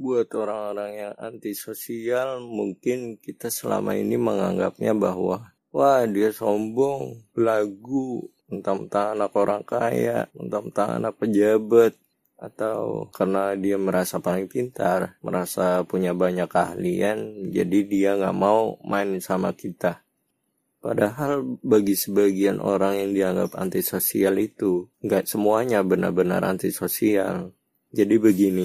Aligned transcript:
buat 0.00 0.32
orang-orang 0.32 0.92
yang 0.96 1.14
antisosial 1.20 2.40
mungkin 2.40 3.20
kita 3.20 3.52
selama 3.52 3.92
ini 3.92 4.16
menganggapnya 4.16 4.96
bahwa 4.96 5.52
wah 5.68 6.02
dia 6.08 6.32
sombong, 6.32 7.28
belagu, 7.36 8.24
mentang-mentang 8.48 9.20
anak 9.20 9.32
orang 9.36 9.62
kaya, 9.62 10.26
mentang-mentang 10.32 11.04
anak 11.04 11.14
pejabat, 11.20 11.92
atau 12.40 13.12
karena 13.12 13.52
dia 13.52 13.76
merasa 13.76 14.16
paling 14.16 14.48
pintar, 14.48 15.20
merasa 15.20 15.84
punya 15.84 16.16
banyak 16.16 16.48
keahlian, 16.48 17.52
jadi 17.52 17.78
dia 17.84 18.10
nggak 18.16 18.36
mau 18.36 18.80
main 18.80 19.20
sama 19.20 19.52
kita. 19.52 20.00
Padahal 20.80 21.60
bagi 21.60 21.92
sebagian 21.92 22.56
orang 22.56 22.96
yang 22.96 23.10
dianggap 23.12 23.52
antisosial 23.60 24.40
itu, 24.40 24.88
nggak 25.04 25.28
semuanya 25.28 25.84
benar-benar 25.84 26.40
antisosial. 26.40 27.52
Jadi 27.92 28.16
begini, 28.16 28.64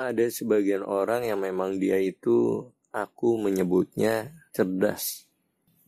ada 0.00 0.32
sebagian 0.32 0.80
orang 0.80 1.28
yang 1.28 1.44
memang 1.44 1.76
dia 1.76 2.00
itu 2.00 2.64
aku 2.88 3.36
menyebutnya 3.36 4.32
cerdas. 4.56 5.28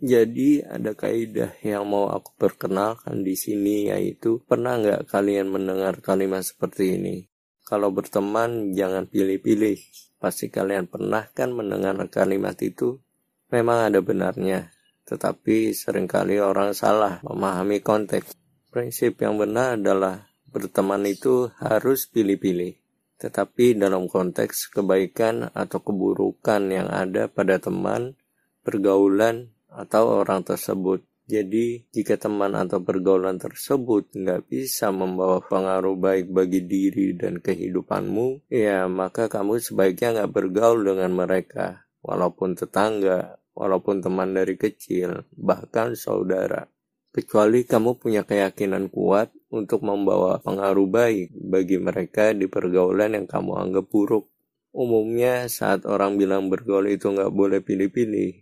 Jadi 0.03 0.61
ada 0.61 0.93
kaidah 0.93 1.57
yang 1.65 1.89
mau 1.89 2.13
aku 2.13 2.37
perkenalkan 2.37 3.25
di 3.25 3.33
sini 3.33 3.89
yaitu 3.89 4.45
pernah 4.45 4.77
nggak 4.77 5.09
kalian 5.09 5.49
mendengar 5.49 6.05
kalimat 6.05 6.45
seperti 6.45 7.01
ini? 7.01 7.17
Kalau 7.65 7.89
berteman 7.89 8.77
jangan 8.77 9.09
pilih-pilih. 9.09 9.81
Pasti 10.21 10.53
kalian 10.53 10.93
pernah 10.93 11.33
kan 11.33 11.57
mendengar 11.57 11.97
kalimat 12.13 12.55
itu? 12.61 13.01
Memang 13.49 13.91
ada 13.91 13.99
benarnya, 14.05 14.71
tetapi 15.09 15.73
sering 15.73 16.07
kali 16.07 16.39
orang 16.39 16.77
salah 16.77 17.19
memahami 17.25 17.81
konteks. 17.81 18.37
Prinsip 18.71 19.19
yang 19.25 19.41
benar 19.41 19.81
adalah 19.81 20.31
berteman 20.47 21.03
itu 21.09 21.51
harus 21.59 22.07
pilih-pilih 22.07 22.82
tetapi 23.23 23.79
dalam 23.79 24.11
konteks 24.11 24.75
kebaikan 24.75 25.47
atau 25.55 25.79
keburukan 25.79 26.67
yang 26.67 26.91
ada 26.91 27.31
pada 27.31 27.63
teman, 27.63 28.19
pergaulan, 28.67 29.55
atau 29.71 30.21
orang 30.21 30.43
tersebut. 30.43 31.07
Jadi, 31.31 31.87
jika 31.95 32.19
teman 32.19 32.53
atau 32.59 32.83
pergaulan 32.83 33.39
tersebut 33.39 34.11
nggak 34.11 34.51
bisa 34.51 34.91
membawa 34.91 35.39
pengaruh 35.41 35.95
baik 35.95 36.29
bagi 36.35 36.67
diri 36.67 37.15
dan 37.15 37.39
kehidupanmu, 37.39 38.51
ya 38.51 38.91
maka 38.91 39.31
kamu 39.31 39.63
sebaiknya 39.63 40.19
nggak 40.19 40.33
bergaul 40.35 40.83
dengan 40.83 41.15
mereka, 41.15 41.87
walaupun 42.03 42.59
tetangga, 42.59 43.39
walaupun 43.55 44.03
teman 44.03 44.35
dari 44.35 44.59
kecil, 44.59 45.25
bahkan 45.33 45.95
saudara. 45.95 46.69
Kecuali 47.13 47.69
kamu 47.69 48.01
punya 48.01 48.25
keyakinan 48.25 48.89
kuat 48.89 49.37
untuk 49.53 49.85
membawa 49.85 50.41
pengaruh 50.41 50.89
baik 50.89 51.29
bagi 51.37 51.77
mereka 51.77 52.33
di 52.33 52.49
pergaulan 52.49 53.13
yang 53.13 53.29
kamu 53.29 53.53
anggap 53.53 53.85
buruk. 53.93 54.33
Umumnya 54.73 55.45
saat 55.53 55.85
orang 55.85 56.17
bilang 56.17 56.49
bergaul 56.49 56.89
itu 56.89 57.13
nggak 57.13 57.29
boleh 57.29 57.61
pilih-pilih, 57.61 58.33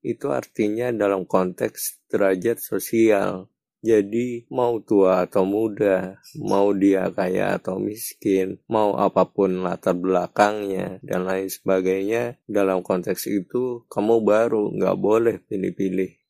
itu 0.00 0.26
artinya 0.32 0.88
dalam 0.96 1.28
konteks 1.28 2.08
derajat 2.08 2.56
sosial. 2.56 3.52
Jadi 3.84 4.48
mau 4.48 4.80
tua 4.80 5.28
atau 5.28 5.44
muda, 5.44 6.16
mau 6.40 6.72
dia 6.72 7.12
kaya 7.12 7.60
atau 7.60 7.76
miskin, 7.76 8.56
mau 8.64 8.96
apa 8.96 9.28
pun 9.28 9.60
latar 9.60 9.92
belakangnya 9.92 11.04
dan 11.04 11.28
lain 11.28 11.52
sebagainya, 11.52 12.40
dalam 12.48 12.80
konteks 12.80 13.28
itu 13.28 13.84
kamu 13.92 14.24
baru 14.24 14.72
nggak 14.72 14.96
boleh 14.96 15.36
pilih-pilih 15.44 16.25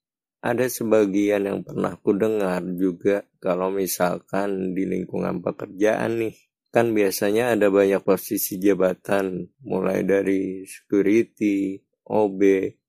ada 0.47 0.71
sebagian 0.71 1.43
yang 1.43 1.61
pernah 1.67 1.99
ku 1.99 2.15
dengar 2.15 2.63
juga 2.79 3.27
kalau 3.43 3.75
misalkan 3.75 4.79
di 4.79 4.87
lingkungan 4.87 5.43
pekerjaan 5.43 6.23
nih 6.23 6.35
kan 6.71 6.93
biasanya 6.93 7.57
ada 7.57 7.73
banyak 7.73 8.05
posisi 8.05 8.61
jabatan 8.61 9.49
mulai 9.65 10.05
dari 10.05 10.69
security, 10.69 11.81
OB, 12.05 12.41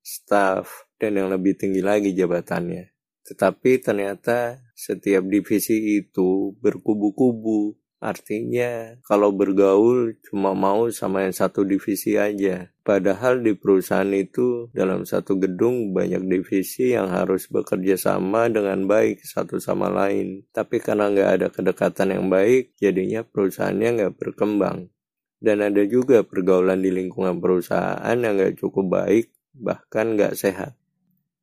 staff, 0.04 0.92
dan 1.00 1.16
yang 1.16 1.32
lebih 1.32 1.56
tinggi 1.56 1.80
lagi 1.80 2.12
jabatannya. 2.12 2.94
Tetapi 3.24 3.80
ternyata 3.80 4.60
setiap 4.76 5.24
divisi 5.24 6.04
itu 6.04 6.52
berkubu-kubu 6.60 7.80
Artinya 7.98 8.94
kalau 9.02 9.34
bergaul 9.34 10.14
cuma 10.22 10.54
mau 10.54 10.86
sama 10.94 11.26
yang 11.26 11.34
satu 11.34 11.66
divisi 11.66 12.14
aja. 12.14 12.70
Padahal 12.86 13.42
di 13.42 13.58
perusahaan 13.58 14.06
itu 14.14 14.70
dalam 14.70 15.02
satu 15.02 15.34
gedung 15.34 15.90
banyak 15.90 16.22
divisi 16.30 16.94
yang 16.94 17.10
harus 17.10 17.50
bekerja 17.50 17.98
sama 17.98 18.46
dengan 18.46 18.86
baik 18.86 19.26
satu 19.26 19.58
sama 19.58 19.90
lain. 19.90 20.46
Tapi 20.54 20.78
karena 20.78 21.10
nggak 21.10 21.30
ada 21.42 21.46
kedekatan 21.50 22.14
yang 22.14 22.30
baik, 22.30 22.78
jadinya 22.78 23.26
perusahaannya 23.26 23.88
nggak 23.98 24.14
berkembang. 24.14 24.94
Dan 25.42 25.66
ada 25.66 25.82
juga 25.82 26.22
pergaulan 26.22 26.78
di 26.78 26.94
lingkungan 26.94 27.42
perusahaan 27.42 28.14
yang 28.14 28.38
nggak 28.38 28.62
cukup 28.62 28.94
baik, 28.94 29.34
bahkan 29.58 30.14
nggak 30.14 30.38
sehat. 30.38 30.78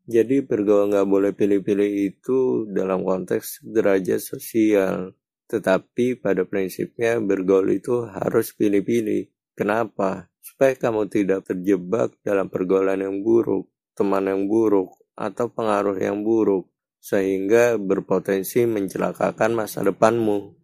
Jadi 0.08 0.40
bergaul 0.40 0.88
nggak 0.88 1.08
boleh 1.10 1.32
pilih-pilih 1.36 2.16
itu 2.16 2.64
dalam 2.72 3.04
konteks 3.04 3.60
derajat 3.66 4.24
sosial 4.24 5.12
tetapi 5.46 6.18
pada 6.18 6.44
prinsipnya 6.46 7.22
bergaul 7.22 7.70
itu 7.70 8.06
harus 8.10 8.54
pilih-pilih. 8.58 9.30
Kenapa? 9.56 10.28
Supaya 10.42 10.76
kamu 10.76 11.08
tidak 11.08 11.48
terjebak 11.48 12.18
dalam 12.22 12.52
pergaulan 12.52 13.02
yang 13.02 13.22
buruk, 13.22 13.70
teman 13.96 14.28
yang 14.28 14.50
buruk, 14.50 14.94
atau 15.16 15.48
pengaruh 15.48 15.96
yang 15.96 16.22
buruk, 16.22 16.68
sehingga 17.00 17.78
berpotensi 17.78 18.66
mencelakakan 18.66 19.56
masa 19.56 19.86
depanmu. 19.86 20.58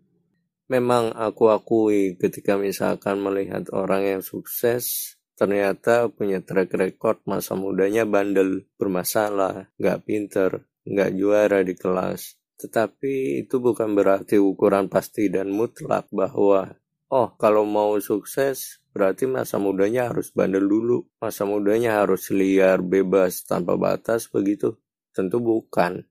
Memang 0.67 1.13
aku 1.13 1.51
akui 1.51 2.15
ketika 2.17 2.55
misalkan 2.57 3.19
melihat 3.21 3.67
orang 3.75 4.07
yang 4.07 4.21
sukses, 4.23 5.15
ternyata 5.37 6.09
punya 6.09 6.41
track 6.41 6.73
record 6.73 7.21
masa 7.29 7.53
mudanya 7.53 8.07
bandel, 8.07 8.65
bermasalah, 8.79 9.69
gak 9.77 10.01
pinter, 10.07 10.65
gak 10.87 11.13
juara 11.13 11.61
di 11.61 11.75
kelas, 11.77 12.40
tetapi 12.61 13.41
itu 13.41 13.57
bukan 13.57 13.97
berarti 13.97 14.37
ukuran 14.37 14.85
pasti 14.85 15.33
dan 15.33 15.49
mutlak 15.49 16.05
bahwa 16.13 16.77
oh 17.09 17.33
kalau 17.41 17.65
mau 17.65 17.97
sukses 17.97 18.77
berarti 18.93 19.25
masa 19.25 19.57
mudanya 19.57 20.13
harus 20.13 20.29
bandel 20.29 20.69
dulu, 20.69 21.09
masa 21.17 21.49
mudanya 21.49 22.05
harus 22.05 22.29
liar, 22.29 22.85
bebas, 22.85 23.41
tanpa 23.49 23.73
batas 23.81 24.29
begitu. 24.29 24.77
Tentu 25.09 25.41
bukan. 25.41 26.05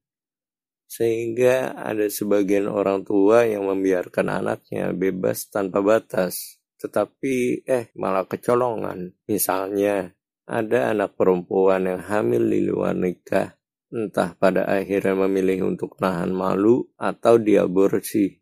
Sehingga 0.91 1.79
ada 1.79 2.11
sebagian 2.11 2.67
orang 2.67 3.07
tua 3.07 3.47
yang 3.47 3.71
membiarkan 3.71 4.27
anaknya 4.43 4.91
bebas 4.91 5.47
tanpa 5.47 5.79
batas. 5.87 6.59
Tetapi 6.83 7.63
eh 7.63 7.95
malah 7.95 8.27
kecolongan. 8.27 9.15
Misalnya 9.31 10.11
ada 10.51 10.91
anak 10.91 11.15
perempuan 11.15 11.87
yang 11.87 12.03
hamil 12.03 12.43
di 12.43 12.61
luar 12.67 12.99
nikah 12.99 13.60
entah 13.91 14.39
pada 14.39 14.71
akhirnya 14.71 15.27
memilih 15.27 15.75
untuk 15.75 15.99
nahan 15.99 16.31
malu 16.31 16.87
atau 16.95 17.37
diaborsi. 17.37 18.39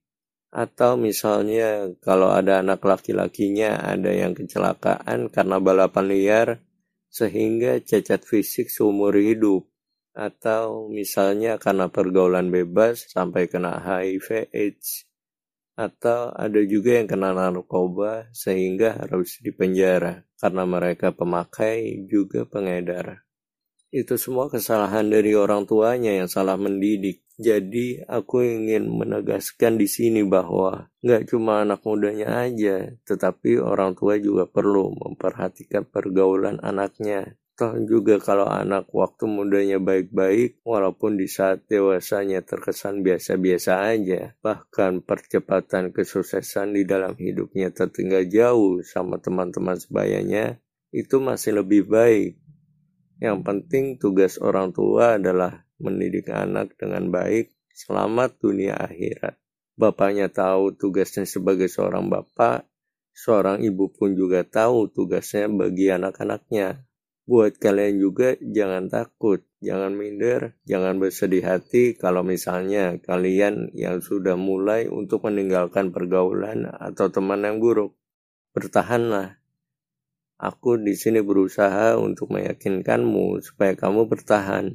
Atau 0.49 0.97
misalnya 0.97 1.93
kalau 2.01 2.33
ada 2.33 2.65
anak 2.65 2.81
laki-lakinya 2.81 3.85
ada 3.85 4.13
yang 4.13 4.33
kecelakaan 4.33 5.29
karena 5.29 5.61
balapan 5.61 6.07
liar 6.09 6.49
sehingga 7.09 7.81
cacat 7.81 8.25
fisik 8.25 8.73
seumur 8.73 9.17
hidup. 9.17 9.69
Atau 10.17 10.89
misalnya 10.89 11.61
karena 11.61 11.93
pergaulan 11.93 12.49
bebas 12.49 13.09
sampai 13.13 13.49
kena 13.49 13.77
HIV 13.81 14.53
AIDS. 14.53 15.05
Atau 15.79 16.35
ada 16.35 16.59
juga 16.67 16.99
yang 16.99 17.07
kena 17.07 17.31
narkoba 17.31 18.27
sehingga 18.35 18.99
harus 18.99 19.39
dipenjara 19.39 20.27
karena 20.35 20.67
mereka 20.67 21.15
pemakai 21.15 22.03
juga 22.11 22.43
pengedar 22.43 23.28
itu 23.89 24.21
semua 24.21 24.53
kesalahan 24.53 25.09
dari 25.09 25.33
orang 25.33 25.65
tuanya 25.65 26.13
yang 26.13 26.29
salah 26.29 26.61
mendidik. 26.61 27.25
Jadi 27.39 28.03
aku 28.03 28.43
ingin 28.43 28.91
menegaskan 28.91 29.79
di 29.79 29.87
sini 29.87 30.27
bahwa 30.27 30.91
nggak 31.01 31.31
cuma 31.31 31.63
anak 31.63 31.87
mudanya 31.87 32.45
aja, 32.45 32.91
tetapi 33.07 33.63
orang 33.63 33.95
tua 33.95 34.19
juga 34.19 34.45
perlu 34.45 34.91
memperhatikan 34.93 35.87
pergaulan 35.87 36.59
anaknya. 36.61 37.39
Toh 37.59 37.75
juga 37.87 38.23
kalau 38.23 38.47
anak 38.47 38.91
waktu 38.95 39.27
mudanya 39.27 39.79
baik-baik, 39.83 40.63
walaupun 40.63 41.19
di 41.19 41.27
saat 41.27 41.67
dewasanya 41.67 42.43
terkesan 42.47 43.03
biasa-biasa 43.03 43.83
aja, 43.83 44.35
bahkan 44.43 45.03
percepatan 45.03 45.91
kesuksesan 45.91 46.75
di 46.75 46.87
dalam 46.87 47.19
hidupnya 47.19 47.75
tertinggal 47.75 48.27
jauh 48.31 48.79
sama 48.87 49.19
teman-teman 49.19 49.75
sebayanya, 49.75 50.63
itu 50.95 51.19
masih 51.19 51.63
lebih 51.63 51.91
baik 51.91 52.39
yang 53.19 53.43
penting 53.43 53.99
tugas 53.99 54.39
orang 54.39 54.71
tua 54.71 55.19
adalah 55.19 55.67
mendidik 55.79 56.31
anak 56.31 56.75
dengan 56.79 57.11
baik 57.11 57.55
selamat 57.75 58.39
dunia 58.43 58.75
akhirat. 58.75 59.39
Bapaknya 59.79 60.27
tahu 60.27 60.75
tugasnya 60.75 61.23
sebagai 61.23 61.71
seorang 61.71 62.11
bapak, 62.11 62.67
seorang 63.15 63.63
ibu 63.63 63.87
pun 63.95 64.19
juga 64.19 64.43
tahu 64.43 64.91
tugasnya 64.91 65.47
bagi 65.47 65.87
anak-anaknya. 65.95 66.83
Buat 67.29 67.63
kalian 67.63 68.03
juga 68.03 68.35
jangan 68.41 68.91
takut, 68.91 69.45
jangan 69.63 69.95
minder, 69.95 70.59
jangan 70.67 70.99
bersedih 70.99 71.47
hati 71.47 71.95
kalau 71.95 72.27
misalnya 72.27 72.99
kalian 72.99 73.71
yang 73.77 74.03
sudah 74.03 74.35
mulai 74.35 74.91
untuk 74.91 75.29
meninggalkan 75.31 75.95
pergaulan 75.95 76.67
atau 76.67 77.07
teman 77.13 77.47
yang 77.47 77.63
buruk. 77.63 77.95
Bertahanlah, 78.57 79.38
Aku 80.39 80.79
di 80.79 80.95
sini 80.95 81.19
berusaha 81.19 81.99
untuk 81.99 82.31
meyakinkanmu 82.31 83.43
supaya 83.43 83.75
kamu 83.75 84.07
bertahan. 84.07 84.71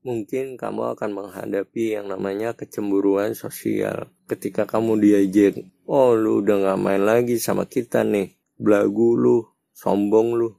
Mungkin 0.00 0.56
kamu 0.56 0.96
akan 0.96 1.10
menghadapi 1.12 2.00
yang 2.00 2.08
namanya 2.08 2.56
kecemburuan 2.56 3.36
sosial. 3.36 4.08
Ketika 4.24 4.64
kamu 4.64 5.04
diajak, 5.04 5.60
oh 5.84 6.16
lu 6.16 6.40
udah 6.40 6.72
gak 6.72 6.80
main 6.80 7.04
lagi 7.04 7.36
sama 7.36 7.68
kita 7.68 8.00
nih. 8.00 8.32
Belagu 8.56 9.12
lu, 9.12 9.44
sombong 9.76 10.40
lu. 10.40 10.56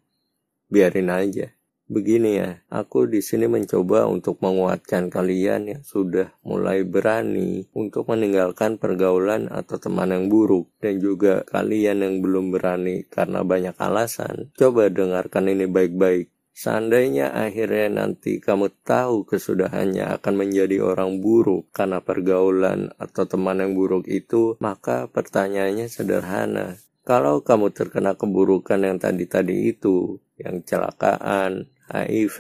Biarin 0.69 1.09
aja. 1.09 1.49
Begini 1.85 2.41
ya, 2.41 2.65
aku 2.73 3.05
di 3.05 3.21
sini 3.21 3.45
mencoba 3.45 4.09
untuk 4.09 4.41
menguatkan 4.41 5.13
kalian 5.13 5.69
yang 5.69 5.83
sudah 5.85 6.33
mulai 6.41 6.81
berani 6.81 7.69
untuk 7.77 8.09
meninggalkan 8.09 8.81
pergaulan 8.81 9.45
atau 9.53 9.77
teman 9.77 10.09
yang 10.09 10.25
buruk 10.25 10.65
dan 10.81 10.97
juga 10.97 11.45
kalian 11.45 12.01
yang 12.01 12.15
belum 12.25 12.49
berani 12.49 13.05
karena 13.05 13.45
banyak 13.45 13.77
alasan. 13.77 14.49
Coba 14.57 14.89
dengarkan 14.89 15.45
ini 15.45 15.69
baik-baik. 15.69 16.33
Seandainya 16.57 17.37
akhirnya 17.37 18.01
nanti 18.01 18.41
kamu 18.41 18.73
tahu 18.81 19.29
kesudahannya 19.29 20.09
akan 20.17 20.33
menjadi 20.41 20.81
orang 20.81 21.21
buruk 21.21 21.69
karena 21.69 22.01
pergaulan 22.01 22.97
atau 22.97 23.29
teman 23.29 23.61
yang 23.61 23.77
buruk 23.77 24.09
itu, 24.09 24.57
maka 24.57 25.05
pertanyaannya 25.05 25.85
sederhana. 25.85 26.81
Kalau 27.05 27.45
kamu 27.45 27.69
terkena 27.69 28.17
keburukan 28.17 28.81
yang 28.81 28.97
tadi-tadi 28.97 29.69
itu, 29.69 30.17
yang 30.41 30.65
celakaan, 30.65 31.69
HIV 31.85 32.39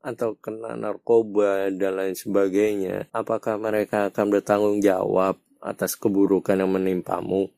atau 0.00 0.40
kena 0.40 0.72
narkoba 0.76 1.68
dan 1.68 2.00
lain 2.00 2.16
sebagainya, 2.16 3.12
apakah 3.12 3.60
mereka 3.60 4.08
akan 4.08 4.26
bertanggung 4.32 4.78
jawab 4.80 5.36
atas 5.60 5.98
keburukan 6.00 6.56
yang 6.56 6.72
menimpamu? 6.72 7.52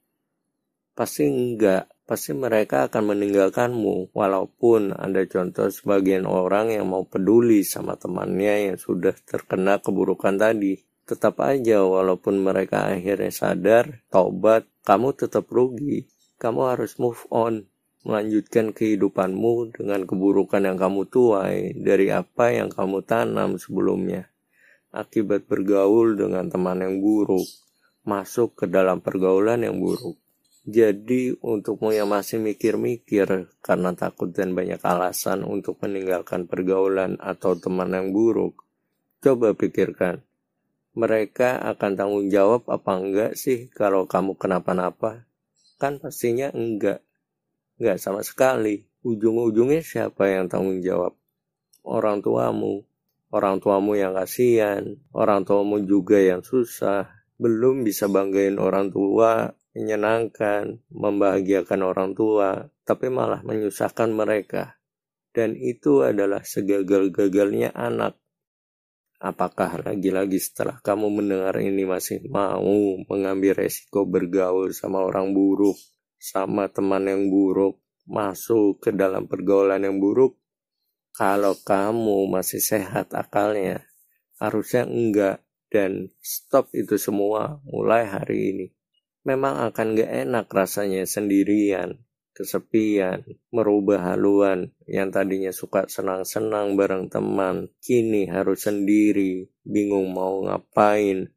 Pasti 0.98 1.30
enggak. 1.30 1.86
Pasti 2.08 2.32
mereka 2.32 2.88
akan 2.88 3.12
meninggalkanmu, 3.12 4.16
walaupun 4.16 4.96
ada 4.96 5.28
contoh 5.28 5.68
sebagian 5.68 6.24
orang 6.24 6.72
yang 6.72 6.88
mau 6.88 7.04
peduli 7.04 7.60
sama 7.60 8.00
temannya 8.00 8.72
yang 8.72 8.78
sudah 8.80 9.12
terkena 9.28 9.76
keburukan 9.76 10.40
tadi. 10.40 10.80
Tetap 11.04 11.36
aja, 11.44 11.84
walaupun 11.84 12.40
mereka 12.40 12.88
akhirnya 12.88 13.28
sadar, 13.28 14.08
taubat, 14.08 14.64
kamu 14.88 15.20
tetap 15.20 15.52
rugi. 15.52 16.08
Kamu 16.40 16.72
harus 16.72 16.96
move 16.96 17.28
on, 17.28 17.68
melanjutkan 18.06 18.70
kehidupanmu 18.70 19.74
dengan 19.74 20.06
keburukan 20.06 20.62
yang 20.62 20.78
kamu 20.78 21.06
tuai 21.10 21.74
dari 21.74 22.14
apa 22.14 22.54
yang 22.54 22.70
kamu 22.70 23.02
tanam 23.02 23.58
sebelumnya. 23.58 24.30
Akibat 24.94 25.50
bergaul 25.50 26.14
dengan 26.16 26.48
teman 26.48 26.80
yang 26.80 27.02
buruk, 27.02 27.44
masuk 28.06 28.54
ke 28.54 28.64
dalam 28.70 29.02
pergaulan 29.04 29.66
yang 29.66 29.76
buruk. 29.76 30.16
Jadi 30.68 31.32
untukmu 31.40 31.96
yang 31.96 32.12
masih 32.12 32.44
mikir-mikir 32.44 33.48
karena 33.64 33.96
takut 33.96 34.28
dan 34.36 34.52
banyak 34.52 34.76
alasan 34.84 35.40
untuk 35.40 35.80
meninggalkan 35.80 36.44
pergaulan 36.44 37.16
atau 37.24 37.56
teman 37.56 37.88
yang 37.96 38.12
buruk, 38.12 38.68
coba 39.24 39.56
pikirkan. 39.56 40.20
Mereka 40.92 41.56
akan 41.72 41.90
tanggung 41.96 42.28
jawab 42.28 42.68
apa 42.68 43.00
enggak 43.00 43.32
sih 43.32 43.72
kalau 43.72 44.04
kamu 44.04 44.36
kenapa-napa? 44.36 45.24
Kan 45.80 46.04
pastinya 46.04 46.52
enggak. 46.52 47.00
Nggak 47.78 47.98
sama 48.02 48.26
sekali. 48.26 48.82
Ujung-ujungnya 49.06 49.78
siapa 49.86 50.26
yang 50.26 50.50
tanggung 50.50 50.82
jawab? 50.82 51.14
Orang 51.86 52.18
tuamu. 52.18 52.82
Orang 53.30 53.62
tuamu 53.62 53.94
yang 53.94 54.18
kasihan. 54.18 54.98
Orang 55.14 55.46
tuamu 55.46 55.78
juga 55.86 56.18
yang 56.18 56.42
susah. 56.42 57.06
Belum 57.38 57.86
bisa 57.86 58.10
banggain 58.10 58.58
orang 58.58 58.90
tua, 58.90 59.54
menyenangkan, 59.78 60.82
membahagiakan 60.90 61.80
orang 61.86 62.10
tua, 62.18 62.66
tapi 62.82 63.06
malah 63.14 63.46
menyusahkan 63.46 64.10
mereka. 64.10 64.82
Dan 65.30 65.54
itu 65.54 66.02
adalah 66.02 66.42
segagal-gagalnya 66.42 67.78
anak. 67.78 68.18
Apakah 69.22 69.86
lagi-lagi 69.86 70.42
setelah 70.42 70.82
kamu 70.82 71.22
mendengar 71.22 71.54
ini 71.62 71.86
masih 71.86 72.26
mau 72.26 72.98
mengambil 73.06 73.54
resiko 73.54 74.02
bergaul 74.02 74.74
sama 74.74 74.98
orang 74.98 75.30
buruk? 75.30 75.78
Sama 76.18 76.66
teman 76.68 77.06
yang 77.06 77.30
buruk, 77.30 77.78
masuk 78.04 78.82
ke 78.82 78.90
dalam 78.90 79.30
pergaulan 79.30 79.86
yang 79.86 80.02
buruk, 80.02 80.36
kalau 81.14 81.54
kamu 81.66 82.30
masih 82.30 82.62
sehat 82.62 83.10
akalnya, 83.14 83.86
harusnya 84.38 84.86
enggak 84.86 85.42
dan 85.66 86.14
stop 86.22 86.70
itu 86.74 86.94
semua 86.94 87.58
mulai 87.66 88.06
hari 88.06 88.38
ini. 88.54 88.66
Memang 89.26 89.60
akan 89.70 89.98
gak 89.98 90.12
enak 90.26 90.46
rasanya 90.48 91.04
sendirian, 91.04 92.00
kesepian, 92.32 93.26
merubah 93.50 94.14
haluan 94.14 94.70
yang 94.86 95.10
tadinya 95.10 95.50
suka 95.50 95.90
senang-senang 95.90 96.78
bareng 96.78 97.10
teman, 97.10 97.66
kini 97.82 98.30
harus 98.30 98.64
sendiri, 98.64 99.50
bingung 99.66 100.14
mau 100.14 100.46
ngapain. 100.46 101.28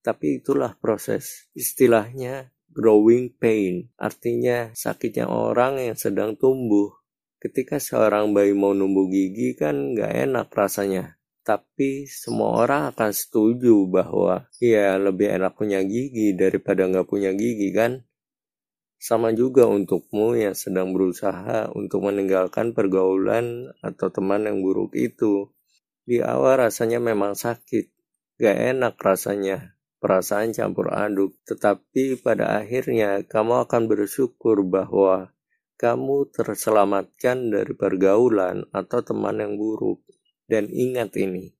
Tapi 0.00 0.40
itulah 0.40 0.78
proses. 0.78 1.50
Istilahnya 1.52 2.54
growing 2.78 3.34
pain, 3.34 3.90
artinya 3.98 4.70
sakitnya 4.70 5.26
orang 5.26 5.82
yang 5.82 5.98
sedang 5.98 6.38
tumbuh. 6.38 6.94
Ketika 7.42 7.82
seorang 7.82 8.30
bayi 8.30 8.54
mau 8.54 8.70
numbuh 8.70 9.10
gigi 9.10 9.58
kan 9.58 9.98
nggak 9.98 10.30
enak 10.30 10.46
rasanya. 10.54 11.18
Tapi 11.42 12.06
semua 12.06 12.62
orang 12.62 12.94
akan 12.94 13.10
setuju 13.10 13.90
bahwa 13.90 14.46
ya 14.62 14.94
lebih 14.94 15.26
enak 15.26 15.58
punya 15.58 15.82
gigi 15.82 16.38
daripada 16.38 16.86
nggak 16.86 17.10
punya 17.10 17.34
gigi 17.34 17.74
kan. 17.74 18.06
Sama 18.98 19.34
juga 19.34 19.66
untukmu 19.66 20.38
yang 20.38 20.54
sedang 20.54 20.94
berusaha 20.94 21.74
untuk 21.74 22.06
meninggalkan 22.06 22.78
pergaulan 22.78 23.74
atau 23.82 24.10
teman 24.10 24.46
yang 24.46 24.62
buruk 24.62 24.94
itu. 24.94 25.50
Di 26.06 26.22
awal 26.22 26.66
rasanya 26.66 26.98
memang 26.98 27.38
sakit, 27.38 27.90
gak 28.42 28.58
enak 28.74 28.98
rasanya, 28.98 29.77
perasaan 29.98 30.54
campur 30.54 30.94
aduk, 30.94 31.34
tetapi 31.44 32.22
pada 32.22 32.62
akhirnya 32.62 33.22
kamu 33.26 33.66
akan 33.66 33.82
bersyukur 33.90 34.62
bahwa 34.62 35.34
kamu 35.78 36.26
terselamatkan 36.34 37.54
dari 37.54 37.70
pergaulan 37.74 38.66
atau 38.74 38.98
teman 39.02 39.38
yang 39.38 39.54
buruk. 39.54 40.02
Dan 40.48 40.66
ingat 40.72 41.14
ini, 41.20 41.54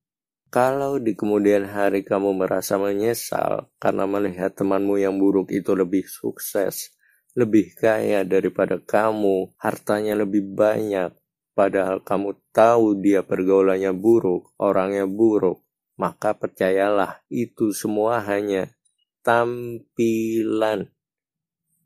kalau 0.49 0.97
di 0.97 1.13
kemudian 1.13 1.69
hari 1.69 2.01
kamu 2.01 2.33
merasa 2.41 2.81
menyesal 2.81 3.69
karena 3.77 4.09
melihat 4.09 4.57
temanmu 4.57 4.97
yang 4.97 5.21
buruk 5.21 5.53
itu 5.53 5.77
lebih 5.77 6.09
sukses, 6.09 6.89
lebih 7.37 7.77
kaya 7.77 8.25
daripada 8.25 8.81
kamu, 8.81 9.53
hartanya 9.61 10.17
lebih 10.17 10.41
banyak, 10.57 11.13
padahal 11.53 12.01
kamu 12.01 12.33
tahu 12.49 12.97
dia 12.97 13.21
pergaulannya 13.21 13.93
buruk, 13.93 14.57
orangnya 14.57 15.05
buruk, 15.05 15.68
maka 15.99 16.31
percayalah 16.31 17.19
itu 17.27 17.75
semua 17.75 18.23
hanya 18.23 18.71
tampilan. 19.19 20.87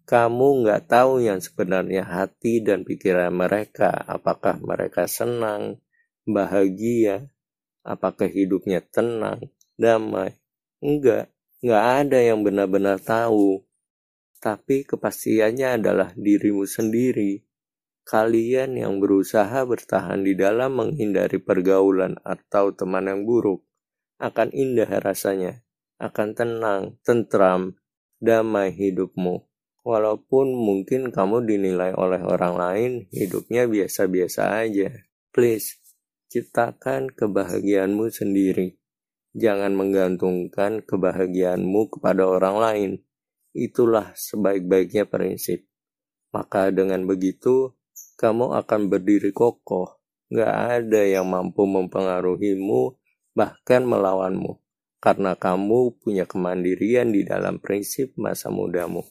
Kamu 0.05 0.62
nggak 0.62 0.86
tahu 0.86 1.25
yang 1.25 1.41
sebenarnya 1.41 2.05
hati 2.05 2.62
dan 2.62 2.86
pikiran 2.86 3.34
mereka, 3.34 3.89
apakah 4.05 4.62
mereka 4.62 5.10
senang, 5.10 5.82
bahagia, 6.29 7.34
apakah 7.82 8.29
hidupnya 8.29 8.86
tenang, 8.86 9.50
damai. 9.82 10.38
Enggak, 10.77 11.34
nggak 11.65 11.86
ada 12.05 12.20
yang 12.22 12.46
benar-benar 12.46 13.01
tahu. 13.01 13.65
Tapi 14.38 14.86
kepastiannya 14.86 15.82
adalah 15.82 16.13
dirimu 16.13 16.70
sendiri. 16.70 17.41
Kalian 18.03 18.75
yang 18.75 19.00
berusaha 19.00 19.63
bertahan 19.63 20.22
di 20.22 20.36
dalam 20.36 20.75
menghindari 20.75 21.39
pergaulan 21.39 22.20
atau 22.27 22.75
teman 22.75 23.08
yang 23.08 23.24
buruk 23.24 23.63
akan 24.23 24.55
indah 24.55 24.87
rasanya, 25.03 25.67
akan 25.99 26.31
tenang, 26.31 26.83
tentram, 27.03 27.75
damai 28.23 28.71
hidupmu. 28.71 29.43
Walaupun 29.83 30.55
mungkin 30.55 31.11
kamu 31.11 31.43
dinilai 31.43 31.91
oleh 31.91 32.23
orang 32.23 32.55
lain 32.55 32.91
hidupnya 33.11 33.67
biasa-biasa 33.67 34.63
aja. 34.63 34.95
Please, 35.35 35.83
ciptakan 36.31 37.11
kebahagiaanmu 37.11 38.07
sendiri. 38.07 38.79
Jangan 39.35 39.75
menggantungkan 39.75 40.87
kebahagiaanmu 40.87 41.99
kepada 41.99 42.23
orang 42.23 42.55
lain. 42.63 42.91
Itulah 43.51 44.15
sebaik-baiknya 44.15 45.03
prinsip. 45.03 45.67
Maka 46.31 46.71
dengan 46.71 47.03
begitu, 47.03 47.75
kamu 48.15 48.55
akan 48.55 48.87
berdiri 48.87 49.35
kokoh. 49.35 49.99
Gak 50.31 50.79
ada 50.79 51.01
yang 51.03 51.27
mampu 51.27 51.67
mempengaruhimu 51.67 53.02
bahkan 53.37 53.85
melawanmu, 53.85 54.57
karena 54.97 55.37
kamu 55.37 55.93
punya 56.01 56.25
kemandirian 56.25 57.13
di 57.13 57.21
dalam 57.21 57.61
prinsip 57.61 58.17
masa 58.17 58.49
mudamu. 58.49 59.05